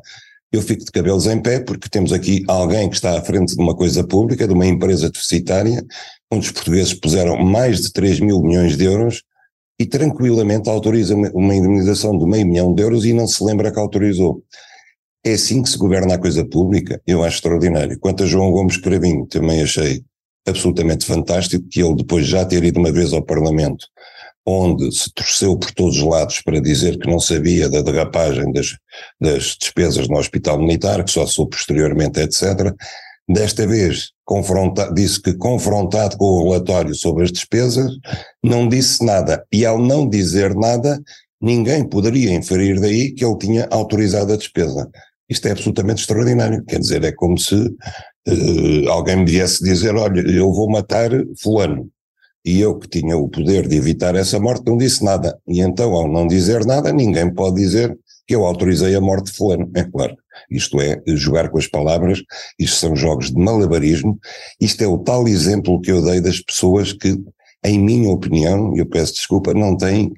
eu 0.51 0.61
fico 0.61 0.85
de 0.85 0.91
cabelos 0.91 1.25
em 1.27 1.41
pé, 1.41 1.59
porque 1.59 1.89
temos 1.89 2.13
aqui 2.13 2.43
alguém 2.47 2.89
que 2.89 2.95
está 2.95 3.17
à 3.17 3.21
frente 3.21 3.55
de 3.55 3.61
uma 3.61 3.75
coisa 3.75 4.05
pública, 4.05 4.47
de 4.47 4.53
uma 4.53 4.65
empresa 4.65 5.09
deficitária, 5.09 5.85
onde 6.31 6.45
os 6.45 6.51
portugueses 6.51 6.93
puseram 6.93 7.37
mais 7.37 7.81
de 7.81 7.91
3 7.91 8.21
mil 8.21 8.41
milhões 8.41 8.77
de 8.77 8.85
euros 8.85 9.21
e 9.79 9.85
tranquilamente 9.85 10.69
autoriza 10.69 11.15
uma 11.15 11.53
indemnização 11.53 12.17
de 12.17 12.25
meio 12.25 12.47
milhão 12.47 12.73
de 12.73 12.81
euros 12.81 13.05
e 13.05 13.13
não 13.13 13.27
se 13.27 13.43
lembra 13.43 13.71
que 13.71 13.79
autorizou. 13.79 14.41
É 15.23 15.33
assim 15.33 15.61
que 15.61 15.69
se 15.69 15.77
governa 15.77 16.15
a 16.15 16.19
coisa 16.19 16.45
pública? 16.45 17.01
Eu 17.05 17.23
acho 17.23 17.37
extraordinário. 17.37 17.99
Quanto 17.99 18.23
a 18.23 18.27
João 18.27 18.51
Gomes 18.51 18.77
Cravinho, 18.77 19.25
também 19.25 19.61
achei 19.61 20.03
absolutamente 20.47 21.05
fantástico 21.05 21.65
que 21.69 21.81
ele, 21.81 21.95
depois 21.95 22.25
de 22.25 22.31
já 22.31 22.45
ter 22.45 22.63
ido 22.63 22.79
uma 22.79 22.91
vez 22.91 23.11
ao 23.11 23.23
Parlamento, 23.23 23.87
onde 24.45 24.95
se 24.95 25.11
torceu 25.11 25.57
por 25.57 25.71
todos 25.71 25.97
os 25.97 26.03
lados 26.03 26.41
para 26.41 26.61
dizer 26.61 26.99
que 26.99 27.09
não 27.09 27.19
sabia 27.19 27.67
da 27.67 27.81
derrapagem 27.81 28.51
das, 28.53 28.77
das 29.19 29.57
despesas 29.59 30.07
no 30.07 30.17
Hospital 30.17 30.59
Militar, 30.59 31.03
que 31.03 31.11
só 31.11 31.25
soube 31.25 31.55
posteriormente, 31.55 32.19
etc., 32.19 32.71
Desta 33.27 33.65
vez 33.65 34.11
confronta, 34.23 34.93
disse 34.93 35.19
que 35.19 35.33
confrontado 35.33 36.15
com 36.17 36.25
o 36.25 36.43
relatório 36.43 36.93
sobre 36.93 37.23
as 37.23 37.31
despesas, 37.31 37.91
não 38.43 38.67
disse 38.67 39.03
nada. 39.03 39.43
E 39.51 39.65
ao 39.65 39.79
não 39.79 40.07
dizer 40.07 40.53
nada, 40.55 41.01
ninguém 41.41 41.87
poderia 41.87 42.33
inferir 42.33 42.79
daí 42.79 43.11
que 43.11 43.25
ele 43.25 43.37
tinha 43.37 43.67
autorizado 43.71 44.31
a 44.31 44.37
despesa. 44.37 44.89
Isto 45.27 45.47
é 45.47 45.51
absolutamente 45.51 46.01
extraordinário. 46.01 46.63
Quer 46.65 46.79
dizer, 46.79 47.03
é 47.03 47.11
como 47.11 47.37
se 47.37 47.55
uh, 47.55 48.89
alguém 48.89 49.17
me 49.17 49.25
viesse 49.25 49.63
dizer: 49.63 49.95
olha, 49.95 50.21
eu 50.21 50.51
vou 50.53 50.69
matar 50.69 51.09
Fulano. 51.41 51.89
E 52.45 52.61
eu, 52.61 52.77
que 52.77 52.87
tinha 52.87 53.17
o 53.17 53.27
poder 53.27 53.67
de 53.67 53.75
evitar 53.75 54.13
essa 54.13 54.39
morte, 54.39 54.67
não 54.67 54.77
disse 54.77 55.03
nada. 55.03 55.35
E 55.47 55.61
então, 55.61 55.91
ao 55.93 56.07
não 56.07 56.27
dizer 56.27 56.63
nada, 56.63 56.93
ninguém 56.93 57.33
pode 57.33 57.55
dizer 57.55 57.97
que 58.27 58.35
eu 58.35 58.45
autorizei 58.45 58.95
a 58.95 59.01
morte 59.01 59.31
de 59.31 59.37
fulano. 59.37 59.69
É 59.75 59.83
claro, 59.83 60.15
isto 60.49 60.79
é 60.81 61.01
jogar 61.07 61.49
com 61.49 61.57
as 61.57 61.67
palavras, 61.67 62.21
isto 62.59 62.77
são 62.77 62.95
jogos 62.95 63.31
de 63.31 63.37
malabarismo, 63.37 64.19
isto 64.59 64.83
é 64.83 64.87
o 64.87 64.97
tal 64.97 65.27
exemplo 65.27 65.81
que 65.81 65.91
eu 65.91 66.03
dei 66.03 66.19
das 66.21 66.39
pessoas 66.39 66.93
que, 66.93 67.17
em 67.63 67.79
minha 67.79 68.09
opinião, 68.09 68.75
eu 68.75 68.85
peço 68.85 69.13
desculpa, 69.13 69.53
não 69.53 69.77
têm 69.77 70.11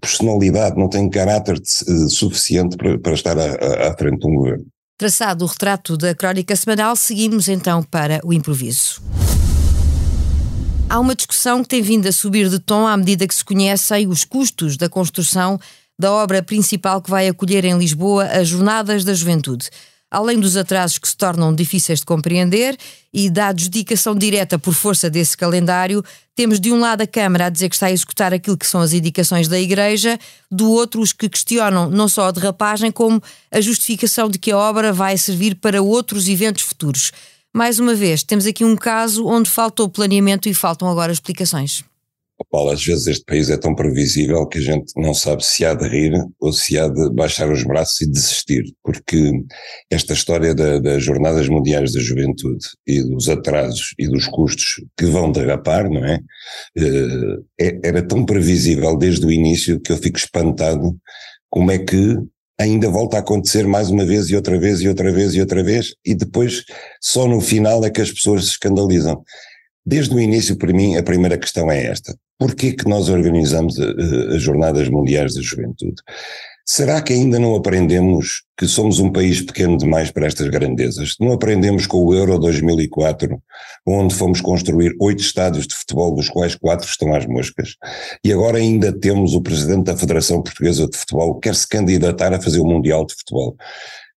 personalidade, 0.00 0.78
não 0.78 0.88
têm 0.88 1.08
caráter 1.08 1.60
de, 1.60 1.68
uh, 1.90 2.08
suficiente 2.08 2.76
para, 2.76 2.98
para 2.98 3.12
estar 3.12 3.38
à, 3.38 3.90
à 3.90 3.96
frente 3.96 4.20
de 4.20 4.26
um 4.26 4.34
governo. 4.34 4.66
Traçado 4.98 5.44
o 5.44 5.48
retrato 5.48 5.96
da 5.96 6.14
crónica 6.14 6.54
semanal, 6.56 6.96
seguimos 6.96 7.48
então 7.48 7.82
para 7.82 8.20
o 8.24 8.32
improviso. 8.32 9.02
Há 10.88 11.00
uma 11.00 11.14
discussão 11.14 11.62
que 11.62 11.68
tem 11.68 11.82
vindo 11.82 12.06
a 12.06 12.12
subir 12.12 12.48
de 12.48 12.58
tom 12.58 12.86
à 12.86 12.96
medida 12.96 13.26
que 13.26 13.34
se 13.34 13.44
conhecem 13.44 14.06
os 14.06 14.24
custos 14.24 14.76
da 14.76 14.88
construção 14.88 15.58
da 15.98 16.10
obra 16.12 16.42
principal 16.42 17.00
que 17.00 17.10
vai 17.10 17.28
acolher 17.28 17.64
em 17.64 17.78
Lisboa 17.78 18.24
as 18.24 18.48
Jornadas 18.48 19.04
da 19.04 19.14
Juventude. 19.14 19.68
Além 20.10 20.38
dos 20.38 20.58
atrasos 20.58 20.98
que 20.98 21.08
se 21.08 21.16
tornam 21.16 21.54
difíceis 21.54 22.00
de 22.00 22.04
compreender 22.04 22.76
e 23.14 23.30
da 23.30 23.48
adjudicação 23.48 24.14
direta 24.14 24.58
por 24.58 24.74
força 24.74 25.08
desse 25.08 25.34
calendário, 25.34 26.04
temos 26.34 26.60
de 26.60 26.70
um 26.70 26.78
lado 26.78 27.00
a 27.00 27.06
Câmara 27.06 27.46
a 27.46 27.48
dizer 27.48 27.70
que 27.70 27.76
está 27.76 27.86
a 27.86 27.92
executar 27.92 28.34
aquilo 28.34 28.58
que 28.58 28.66
são 28.66 28.82
as 28.82 28.92
indicações 28.92 29.48
da 29.48 29.58
Igreja, 29.58 30.18
do 30.50 30.70
outro 30.70 31.00
os 31.00 31.14
que 31.14 31.30
questionam 31.30 31.88
não 31.88 32.08
só 32.08 32.26
a 32.26 32.30
derrapagem, 32.30 32.92
como 32.92 33.22
a 33.50 33.60
justificação 33.60 34.28
de 34.28 34.38
que 34.38 34.52
a 34.52 34.58
obra 34.58 34.92
vai 34.92 35.16
servir 35.16 35.54
para 35.54 35.80
outros 35.80 36.28
eventos 36.28 36.62
futuros. 36.62 37.10
Mais 37.54 37.78
uma 37.78 37.94
vez, 37.94 38.22
temos 38.22 38.46
aqui 38.46 38.64
um 38.64 38.76
caso 38.76 39.26
onde 39.26 39.48
faltou 39.48 39.88
planeamento 39.88 40.46
e 40.46 40.52
faltam 40.52 40.88
agora 40.88 41.12
explicações. 41.12 41.84
Paulo, 42.44 42.70
às 42.70 42.84
vezes 42.84 43.06
este 43.06 43.24
país 43.24 43.50
é 43.50 43.56
tão 43.56 43.74
previsível 43.74 44.46
que 44.46 44.58
a 44.58 44.62
gente 44.62 44.92
não 44.96 45.14
sabe 45.14 45.44
se 45.44 45.64
há 45.64 45.74
de 45.74 45.88
rir 45.88 46.12
ou 46.40 46.52
se 46.52 46.78
há 46.78 46.88
de 46.88 47.10
baixar 47.10 47.50
os 47.50 47.62
braços 47.64 48.00
e 48.00 48.10
desistir, 48.10 48.64
porque 48.82 49.32
esta 49.90 50.12
história 50.12 50.54
da, 50.54 50.78
das 50.78 51.02
Jornadas 51.02 51.48
Mundiais 51.48 51.92
da 51.92 52.00
Juventude 52.00 52.64
e 52.86 53.02
dos 53.02 53.28
atrasos 53.28 53.94
e 53.98 54.06
dos 54.06 54.26
custos 54.26 54.82
que 54.96 55.06
vão 55.06 55.30
derrapar, 55.32 55.88
não 55.90 56.04
é? 56.04 56.20
Eh, 56.76 57.38
é 57.60 57.80
era 57.84 58.02
tão 58.02 58.24
previsível 58.24 58.96
desde 58.96 59.26
o 59.26 59.30
início 59.30 59.80
que 59.80 59.92
eu 59.92 59.96
fico 59.96 60.18
espantado 60.18 60.96
como 61.50 61.70
é 61.70 61.78
que 61.78 62.16
ainda 62.58 62.88
volta 62.88 63.16
a 63.16 63.20
acontecer 63.20 63.66
mais 63.66 63.90
uma 63.90 64.04
vez 64.04 64.30
e 64.30 64.36
outra 64.36 64.58
vez 64.58 64.80
e 64.80 64.88
outra 64.88 65.12
vez 65.12 65.34
e 65.34 65.40
outra 65.40 65.62
vez 65.62 65.94
e 66.04 66.14
depois 66.14 66.64
só 67.00 67.26
no 67.26 67.40
final 67.40 67.84
é 67.84 67.90
que 67.90 68.00
as 68.00 68.12
pessoas 68.12 68.44
se 68.44 68.50
escandalizam. 68.52 69.22
Desde 69.84 70.14
o 70.14 70.20
início, 70.20 70.56
para 70.56 70.72
mim, 70.72 70.96
a 70.96 71.02
primeira 71.02 71.36
questão 71.36 71.70
é 71.70 71.86
esta. 71.86 72.16
Porquê 72.42 72.72
que 72.72 72.88
nós 72.88 73.08
organizamos 73.08 73.78
eh, 73.78 73.84
eh, 73.84 74.34
as 74.34 74.42
Jornadas 74.42 74.88
Mundiais 74.88 75.34
da 75.34 75.40
Juventude? 75.40 76.02
Será 76.66 77.00
que 77.00 77.12
ainda 77.12 77.38
não 77.38 77.54
aprendemos 77.54 78.42
que 78.58 78.66
somos 78.66 78.98
um 78.98 79.12
país 79.12 79.40
pequeno 79.40 79.76
demais 79.76 80.10
para 80.10 80.26
estas 80.26 80.48
grandezas? 80.48 81.14
Não 81.20 81.32
aprendemos 81.32 81.86
com 81.86 81.98
o 81.98 82.12
Euro 82.12 82.36
2004, 82.40 83.40
onde 83.86 84.12
fomos 84.12 84.40
construir 84.40 84.92
oito 85.00 85.20
estádios 85.20 85.68
de 85.68 85.74
futebol, 85.76 86.16
dos 86.16 86.28
quais 86.28 86.56
quatro 86.56 86.84
estão 86.84 87.14
às 87.14 87.24
moscas, 87.26 87.76
e 88.24 88.32
agora 88.32 88.58
ainda 88.58 88.92
temos 88.92 89.34
o 89.34 89.40
presidente 89.40 89.84
da 89.84 89.96
Federação 89.96 90.42
Portuguesa 90.42 90.88
de 90.88 90.96
Futebol 90.96 91.34
que 91.34 91.48
quer 91.48 91.54
se 91.54 91.68
candidatar 91.68 92.34
a 92.34 92.40
fazer 92.40 92.58
o 92.58 92.66
Mundial 92.66 93.06
de 93.06 93.14
Futebol. 93.14 93.54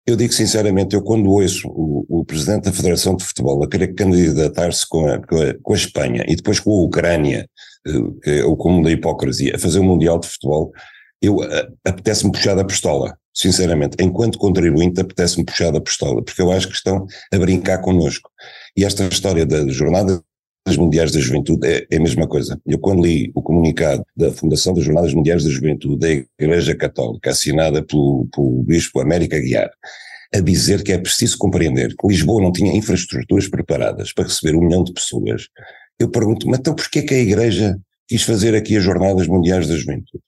Eu 0.06 0.16
digo 0.16 0.32
sinceramente, 0.32 0.94
eu 0.94 1.02
quando 1.02 1.30
ouço 1.30 1.68
o, 1.68 2.06
o 2.08 2.24
Presidente 2.24 2.64
da 2.64 2.72
Federação 2.72 3.16
de 3.16 3.24
Futebol 3.24 3.62
a 3.62 3.68
querer 3.68 3.94
candidatar-se 3.94 4.88
com 4.88 5.04
com, 5.28 5.36
com 5.62 5.72
a 5.74 5.76
Espanha 5.76 6.24
e 6.26 6.34
depois 6.34 6.58
com 6.58 6.70
a 6.70 6.84
Ucrânia, 6.84 7.46
uh, 7.86 8.50
o 8.50 8.56
cúmulo 8.56 8.84
da 8.84 8.90
hipocrisia, 8.90 9.56
a 9.56 9.58
fazer 9.58 9.78
o 9.78 9.84
Mundial 9.84 10.18
de 10.18 10.28
Futebol, 10.28 10.72
eu 11.20 11.36
uh, 11.36 11.76
apetece-me 11.84 12.32
puxar 12.32 12.54
da 12.54 12.64
pistola, 12.64 13.16
sinceramente. 13.32 13.96
Enquanto 14.00 14.38
contribuinte, 14.38 15.00
apetece-me 15.00 15.44
puxar 15.44 15.70
da 15.70 15.80
pistola, 15.80 16.22
porque 16.22 16.42
eu 16.42 16.50
acho 16.50 16.68
que 16.68 16.74
estão 16.74 17.06
a 17.32 17.38
brincar 17.38 17.78
connosco. 17.78 18.30
E 18.76 18.84
esta 18.84 19.04
história 19.04 19.46
da 19.46 19.66
jornada 19.68 20.22
das 20.66 20.76
Mundiais 20.78 21.12
da 21.12 21.20
Juventude 21.20 21.66
é, 21.66 21.86
é, 21.90 21.96
a 21.96 22.00
mesma 22.00 22.26
coisa. 22.26 22.58
Eu, 22.66 22.78
quando 22.78 23.04
li 23.04 23.30
o 23.34 23.42
comunicado 23.42 24.02
da 24.16 24.32
Fundação 24.32 24.72
das 24.72 24.84
Jornadas 24.84 25.12
Mundiais 25.12 25.44
da 25.44 25.50
Juventude 25.50 25.98
da 25.98 26.42
Igreja 26.42 26.74
Católica, 26.74 27.30
assinada 27.30 27.82
pelo, 27.82 28.26
pelo 28.34 28.62
Bispo 28.62 29.00
América 29.00 29.38
Guiar, 29.38 29.70
a 30.34 30.40
dizer 30.40 30.82
que 30.82 30.92
é 30.92 30.98
preciso 30.98 31.36
compreender 31.38 31.94
que 31.94 32.08
Lisboa 32.08 32.42
não 32.42 32.50
tinha 32.50 32.74
infraestruturas 32.74 33.46
preparadas 33.46 34.12
para 34.12 34.24
receber 34.24 34.56
um 34.56 34.62
milhão 34.62 34.82
de 34.82 34.92
pessoas, 34.92 35.48
eu 35.98 36.10
pergunto, 36.10 36.46
mas 36.48 36.58
então 36.58 36.74
porquê 36.74 37.02
que 37.02 37.14
a 37.14 37.18
Igreja 37.18 37.78
quis 38.06 38.22
fazer 38.22 38.54
aqui 38.54 38.76
as 38.76 38.84
Jornadas 38.84 39.26
Mundiais 39.26 39.66
da 39.68 39.76
Juventude? 39.76 40.22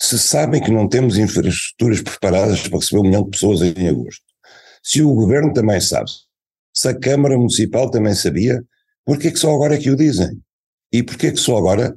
Se 0.00 0.18
sabem 0.18 0.62
que 0.62 0.70
não 0.70 0.88
temos 0.88 1.16
infraestruturas 1.16 2.02
preparadas 2.02 2.68
para 2.68 2.78
receber 2.78 3.00
um 3.00 3.04
milhão 3.04 3.24
de 3.24 3.30
pessoas 3.30 3.62
em 3.62 3.88
agosto, 3.88 4.22
se 4.82 5.02
o 5.02 5.14
Governo 5.14 5.52
também 5.52 5.80
sabe, 5.80 6.10
se 6.74 6.88
a 6.88 6.98
Câmara 6.98 7.36
Municipal 7.36 7.90
também 7.90 8.14
sabia, 8.14 8.62
Porquê 9.06 9.30
que 9.30 9.38
só 9.38 9.54
agora 9.54 9.76
é 9.76 9.78
que 9.78 9.88
o 9.88 9.96
dizem? 9.96 10.42
E 10.92 11.02
porquê 11.02 11.30
que 11.30 11.38
só 11.38 11.56
agora 11.56 11.94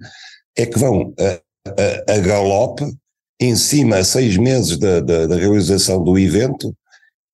é 0.55 0.65
que 0.67 0.77
vão 0.77 1.11
a, 1.19 2.11
a, 2.11 2.13
a 2.13 2.17
galope 2.19 2.85
em 3.41 3.55
cima 3.55 3.97
a 3.97 4.03
seis 4.03 4.37
meses 4.37 4.77
da, 4.77 4.99
da, 4.99 5.25
da, 5.25 5.35
realização 5.35 6.03
do 6.03 6.19
evento, 6.19 6.75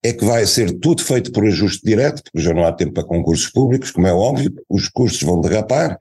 é 0.02 0.12
que 0.12 0.24
vai 0.24 0.46
ser 0.46 0.78
tudo 0.78 1.02
feito 1.02 1.32
por 1.32 1.44
ajuste 1.44 1.84
direto, 1.84 2.22
porque 2.22 2.40
já 2.40 2.54
não 2.54 2.64
há 2.64 2.72
tempo 2.72 2.92
para 2.92 3.04
concursos 3.04 3.48
públicos, 3.48 3.90
como 3.90 4.06
é 4.06 4.12
óbvio, 4.12 4.54
os 4.68 4.88
custos 4.88 5.22
vão 5.22 5.40
derrapar, 5.40 5.98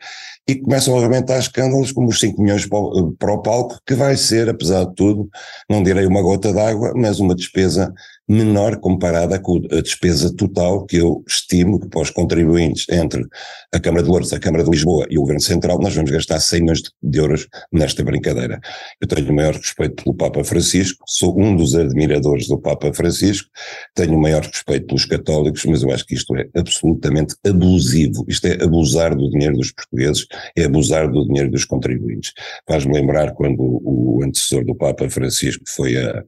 e 0.47 0.55
começam 0.55 0.95
a 0.95 0.99
arrebentar 0.99 1.39
escândalos 1.39 1.91
como 1.91 2.09
os 2.09 2.19
5 2.19 2.41
milhões 2.41 2.67
para 2.67 3.33
o 3.33 3.41
palco, 3.41 3.79
que 3.85 3.95
vai 3.95 4.15
ser, 4.15 4.47
apesar 4.47 4.85
de 4.85 4.93
tudo, 4.93 5.29
não 5.69 5.81
direi 5.81 6.05
uma 6.05 6.21
gota 6.21 6.53
d'água, 6.53 6.93
mas 6.95 7.19
uma 7.19 7.35
despesa 7.35 7.93
menor 8.27 8.77
comparada 8.77 9.39
com 9.39 9.57
a 9.71 9.81
despesa 9.81 10.35
total 10.35 10.85
que 10.85 10.97
eu 10.97 11.23
estimo 11.27 11.79
que 11.79 11.87
para 11.87 12.01
os 12.01 12.09
contribuintes 12.09 12.87
entre 12.89 13.23
a 13.71 13.79
Câmara 13.79 14.03
de 14.03 14.09
Louros, 14.09 14.33
a 14.33 14.39
Câmara 14.39 14.63
de 14.63 14.69
Lisboa 14.69 15.05
e 15.09 15.17
o 15.17 15.21
Governo 15.21 15.41
Central, 15.41 15.79
nós 15.79 15.95
vamos 15.95 16.09
gastar 16.09 16.39
100 16.39 16.61
milhões 16.61 16.81
de 17.03 17.19
euros 17.19 17.47
nesta 17.71 18.03
brincadeira. 18.03 18.59
Eu 18.99 19.07
tenho 19.07 19.31
o 19.31 19.35
maior 19.35 19.53
respeito 19.53 20.03
pelo 20.03 20.15
Papa 20.15 20.43
Francisco, 20.43 21.03
sou 21.07 21.39
um 21.39 21.55
dos 21.55 21.75
admiradores 21.75 22.47
do 22.47 22.57
Papa 22.57 22.91
Francisco, 22.93 23.47
tenho 23.93 24.17
o 24.17 24.21
maior 24.21 24.43
respeito 24.43 24.87
pelos 24.87 25.05
católicos, 25.05 25.63
mas 25.65 25.83
eu 25.83 25.91
acho 25.91 26.05
que 26.05 26.15
isto 26.15 26.35
é 26.35 26.47
absolutamente 26.55 27.35
abusivo, 27.45 28.25
isto 28.27 28.47
é 28.47 28.63
abusar 28.63 29.15
do 29.15 29.29
dinheiro 29.29 29.55
dos 29.55 29.71
portugueses, 29.71 30.25
é 30.55 30.63
abusar 30.63 31.09
do 31.09 31.25
dinheiro 31.25 31.51
dos 31.51 31.65
contribuintes. 31.65 32.33
Faz-me 32.67 32.93
lembrar 32.93 33.33
quando 33.33 33.59
o 33.59 34.21
antecessor 34.23 34.63
do 34.65 34.75
Papa 34.75 35.09
Francisco 35.09 35.63
foi, 35.67 35.97
a, 35.97 36.23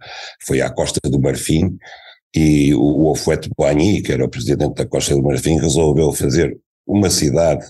foi 0.45 0.61
à 0.61 0.69
Costa 0.69 0.99
do 1.09 1.19
Marfim, 1.19 1.77
e 2.35 2.73
o 2.75 3.09
Ofuete 3.09 3.49
Boigny, 3.57 4.01
que 4.01 4.11
era 4.11 4.23
o 4.23 4.29
presidente 4.29 4.75
da 4.75 4.85
Costa 4.85 5.15
do 5.15 5.23
Marfim, 5.23 5.59
resolveu 5.59 6.11
fazer 6.11 6.57
uma 6.85 7.09
cidade, 7.09 7.65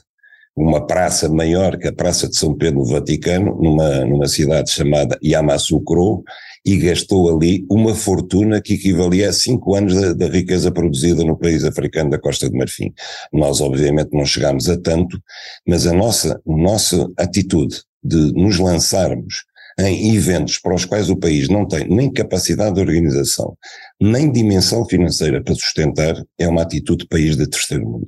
uma 0.56 0.86
praça 0.86 1.29
maior 1.29 1.77
que 1.77 1.88
a 1.88 1.94
Praça 1.94 2.27
de 2.27 2.36
São 2.36 2.53
Pedro 2.53 2.79
no 2.79 2.86
Vaticano, 2.86 3.56
numa, 3.56 4.06
numa 4.06 4.27
cidade 4.27 4.72
chamada 4.72 5.17
Yamoussoukro, 5.24 6.24
e 6.66 6.78
gastou 6.78 7.36
ali 7.36 7.66
uma 7.70 7.96
fortuna 7.96 8.62
que 8.62 8.74
equivalia 8.74 9.30
a 9.30 9.34
cinco 9.34 9.76
anos 9.76 9.94
da, 9.94 10.14
da, 10.14 10.28
riqueza 10.28 10.72
produzida 10.72 11.24
no 11.24 11.38
país 11.38 11.64
africano 11.64 12.10
da 12.10 12.20
Costa 12.20 12.50
do 12.50 12.58
Marfim. 12.58 12.94
Nós, 13.32 13.62
obviamente, 13.62 14.10
não 14.14 14.26
chegámos 14.26 14.70
a 14.70 14.78
tanto, 14.78 15.22
mas 15.68 15.88
a 15.88 15.94
nossa, 15.94 16.34
a 16.48 16.52
nossa 16.58 17.10
atitude 17.18 17.82
de 18.04 18.34
nos 18.34 18.60
lançarmos 18.60 19.46
em 19.80 20.16
eventos 20.16 20.58
para 20.58 20.74
os 20.74 20.86
quais 20.86 21.10
o 21.10 21.18
país 21.18 21.50
não 21.50 21.68
tem 21.68 21.88
nem 21.88 22.12
capacidade 22.12 22.76
de 22.76 22.82
organização, 22.82 23.56
nem 24.02 24.32
dimensão 24.32 24.86
financeira 24.86 25.44
para 25.44 25.54
sustentar, 25.54 26.16
é 26.38 26.48
uma 26.48 26.64
atitude 26.64 27.04
de 27.04 27.08
país 27.08 27.38
de 27.38 27.48
terceiro 27.48 27.86
mundo. 27.86 28.08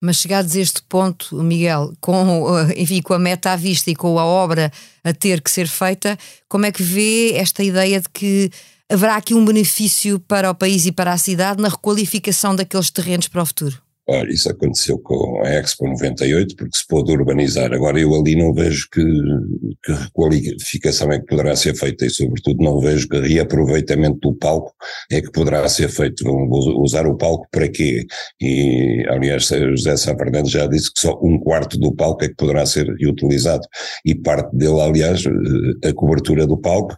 Mas 0.00 0.18
chegados 0.18 0.54
a 0.54 0.60
este 0.60 0.82
ponto, 0.82 1.42
Miguel, 1.42 1.92
com, 2.00 2.46
enfim, 2.76 3.02
com 3.02 3.14
a 3.14 3.18
meta 3.18 3.52
à 3.52 3.56
vista 3.56 3.90
e 3.90 3.96
com 3.96 4.18
a 4.18 4.24
obra 4.24 4.72
a 5.02 5.12
ter 5.12 5.40
que 5.40 5.50
ser 5.50 5.66
feita, 5.66 6.16
como 6.48 6.66
é 6.66 6.72
que 6.72 6.82
vê 6.82 7.32
esta 7.34 7.64
ideia 7.64 8.00
de 8.00 8.08
que 8.08 8.50
haverá 8.88 9.16
aqui 9.16 9.34
um 9.34 9.44
benefício 9.44 10.20
para 10.20 10.50
o 10.50 10.54
país 10.54 10.86
e 10.86 10.92
para 10.92 11.12
a 11.12 11.18
cidade 11.18 11.60
na 11.60 11.68
requalificação 11.68 12.54
daqueles 12.54 12.90
terrenos 12.90 13.26
para 13.26 13.42
o 13.42 13.46
futuro? 13.46 13.87
Olha, 14.10 14.32
isso 14.32 14.48
aconteceu 14.50 14.98
com 14.98 15.42
a 15.44 15.50
Expo 15.50 15.86
98, 15.86 16.56
porque 16.56 16.78
se 16.78 16.86
pôde 16.86 17.12
urbanizar. 17.12 17.74
Agora 17.74 18.00
eu 18.00 18.14
ali 18.14 18.34
não 18.34 18.54
vejo 18.54 18.88
que, 18.90 19.04
que 19.84 19.92
requalificação 19.92 21.12
é 21.12 21.18
que 21.18 21.26
poderá 21.26 21.54
ser 21.54 21.76
feita 21.76 22.06
e, 22.06 22.10
sobretudo, 22.10 22.64
não 22.64 22.80
vejo 22.80 23.06
que 23.06 23.20
reaproveitamento 23.20 24.18
do 24.20 24.34
palco 24.34 24.72
é 25.12 25.20
que 25.20 25.30
poderá 25.30 25.68
ser 25.68 25.90
feito. 25.90 26.24
Vou 26.24 26.82
usar 26.82 27.06
o 27.06 27.18
palco 27.18 27.46
para 27.50 27.68
quê? 27.68 28.06
E, 28.40 29.04
aliás, 29.10 29.46
José 29.46 29.94
Sá 29.98 30.16
Fernandes 30.16 30.52
já 30.52 30.66
disse 30.66 30.90
que 30.90 31.00
só 31.00 31.18
um 31.22 31.38
quarto 31.38 31.78
do 31.78 31.94
palco 31.94 32.24
é 32.24 32.28
que 32.28 32.34
poderá 32.36 32.64
ser 32.64 32.86
reutilizado. 32.98 33.66
E 34.06 34.14
parte 34.14 34.56
dele, 34.56 34.80
aliás, 34.80 35.22
eh, 35.26 35.88
a 35.88 35.92
cobertura 35.92 36.46
do 36.46 36.56
palco 36.56 36.96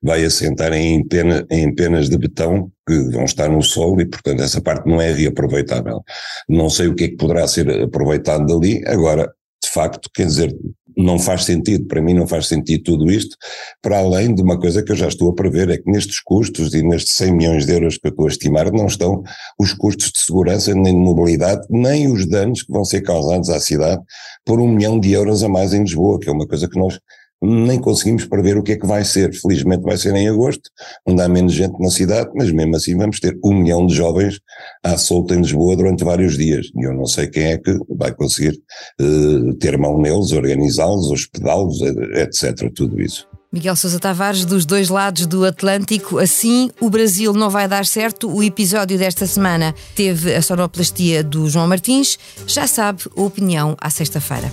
vai 0.00 0.24
assentar 0.24 0.72
em, 0.72 1.04
pena, 1.08 1.44
em 1.50 1.74
penas 1.74 2.08
de 2.08 2.16
betão 2.16 2.70
que 2.86 2.98
vão 3.10 3.24
estar 3.24 3.48
no 3.48 3.62
solo 3.62 4.00
e, 4.00 4.06
portanto, 4.06 4.42
essa 4.42 4.60
parte 4.60 4.88
não 4.88 5.00
é 5.00 5.12
reaproveitável. 5.12 6.02
Não 6.48 6.68
sei 6.68 6.88
o 6.88 6.94
que 6.94 7.04
é 7.04 7.08
que 7.08 7.16
poderá 7.16 7.46
ser 7.46 7.68
aproveitado 7.82 8.46
dali, 8.46 8.82
agora, 8.86 9.32
de 9.62 9.70
facto, 9.70 10.10
quer 10.12 10.26
dizer, 10.26 10.56
não 10.96 11.18
faz 11.18 11.44
sentido, 11.44 11.86
para 11.86 12.02
mim 12.02 12.14
não 12.14 12.26
faz 12.26 12.46
sentido 12.46 12.82
tudo 12.82 13.10
isto, 13.10 13.36
para 13.80 13.98
além 13.98 14.34
de 14.34 14.42
uma 14.42 14.58
coisa 14.58 14.82
que 14.82 14.92
eu 14.92 14.96
já 14.96 15.08
estou 15.08 15.30
a 15.30 15.34
prever, 15.34 15.70
é 15.70 15.78
que 15.78 15.90
nestes 15.90 16.20
custos 16.20 16.74
e 16.74 16.82
nestes 16.82 17.14
100 17.16 17.32
milhões 17.32 17.66
de 17.66 17.72
euros 17.72 17.96
que 17.96 18.06
eu 18.06 18.10
estou 18.10 18.26
a 18.26 18.28
estimar, 18.28 18.70
não 18.72 18.86
estão 18.86 19.22
os 19.58 19.72
custos 19.72 20.10
de 20.12 20.18
segurança, 20.18 20.74
nem 20.74 20.92
de 20.92 21.00
mobilidade, 21.00 21.62
nem 21.70 22.10
os 22.12 22.26
danos 22.26 22.62
que 22.62 22.72
vão 22.72 22.84
ser 22.84 23.00
causados 23.02 23.48
à 23.48 23.60
cidade 23.60 24.02
por 24.44 24.60
um 24.60 24.68
milhão 24.68 24.98
de 24.98 25.12
euros 25.12 25.42
a 25.42 25.48
mais 25.48 25.72
em 25.72 25.82
Lisboa, 25.82 26.18
que 26.18 26.28
é 26.28 26.32
uma 26.32 26.46
coisa 26.46 26.68
que 26.68 26.78
nós 26.78 26.98
nem 27.42 27.80
conseguimos 27.80 28.24
prever 28.24 28.56
o 28.56 28.62
que 28.62 28.72
é 28.72 28.76
que 28.76 28.86
vai 28.86 29.04
ser. 29.04 29.34
Felizmente 29.34 29.82
vai 29.82 29.96
ser 29.96 30.14
em 30.14 30.28
agosto, 30.28 30.70
onde 31.06 31.20
há 31.22 31.28
menos 31.28 31.52
gente 31.52 31.78
na 31.80 31.90
cidade, 31.90 32.30
mas 32.34 32.50
mesmo 32.50 32.76
assim 32.76 32.96
vamos 32.96 33.18
ter 33.18 33.36
um 33.44 33.54
milhão 33.54 33.86
de 33.86 33.94
jovens 33.94 34.40
à 34.84 34.96
solta 34.96 35.34
em 35.34 35.38
Lisboa 35.38 35.76
durante 35.76 36.04
vários 36.04 36.36
dias. 36.36 36.66
E 36.76 36.86
eu 36.86 36.94
não 36.94 37.06
sei 37.06 37.28
quem 37.28 37.44
é 37.44 37.58
que 37.58 37.76
vai 37.90 38.14
conseguir 38.14 38.56
uh, 39.00 39.54
ter 39.54 39.76
mão 39.76 40.00
neles, 40.00 40.32
organizá-los, 40.32 41.10
hospedá-los, 41.10 41.80
etc. 41.82 42.70
Tudo 42.74 43.00
isso. 43.00 43.26
Miguel 43.52 43.76
Sousa 43.76 44.00
Tavares, 44.00 44.46
dos 44.46 44.64
dois 44.64 44.88
lados 44.88 45.26
do 45.26 45.44
Atlântico. 45.44 46.18
Assim, 46.18 46.70
o 46.80 46.88
Brasil 46.88 47.34
não 47.34 47.50
vai 47.50 47.68
dar 47.68 47.84
certo. 47.84 48.34
O 48.34 48.42
episódio 48.42 48.96
desta 48.96 49.26
semana 49.26 49.74
teve 49.94 50.34
a 50.34 50.40
sonoplastia 50.40 51.22
do 51.22 51.50
João 51.50 51.68
Martins. 51.68 52.18
Já 52.46 52.66
sabe, 52.66 53.02
a 53.14 53.20
opinião 53.20 53.76
à 53.78 53.90
sexta-feira. 53.90 54.50